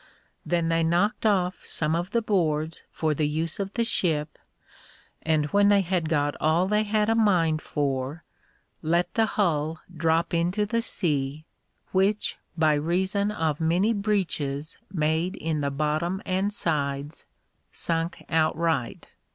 Then 0.43 0.69
they 0.69 0.81
knocked 0.81 1.27
off 1.27 1.63
some 1.63 1.95
of 1.95 2.09
the 2.09 2.23
boards 2.23 2.81
for 2.89 3.13
the 3.13 3.27
use 3.27 3.59
of 3.59 3.71
the 3.75 3.83
ship, 3.83 4.39
and 5.21 5.45
when 5.51 5.69
they 5.69 5.81
had 5.81 6.09
got 6.09 6.35
all 6.41 6.67
they 6.67 6.81
had 6.81 7.07
a 7.07 7.13
mind 7.13 7.61
for, 7.61 8.23
let 8.81 9.13
the 9.13 9.27
hull 9.37 9.79
drop 9.95 10.33
into 10.33 10.65
the 10.65 10.81
sea, 10.81 11.45
which, 11.91 12.39
by 12.57 12.73
reason 12.73 13.29
of 13.29 13.59
many 13.61 13.93
breaches 13.93 14.79
made 14.91 15.35
in 15.35 15.61
the 15.61 15.69
bottom 15.69 16.19
and 16.25 16.51
sides, 16.51 17.27
sunk 17.71 18.25
outright. 18.27 19.13